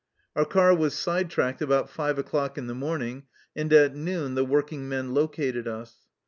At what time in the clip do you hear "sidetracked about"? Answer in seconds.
0.95-1.91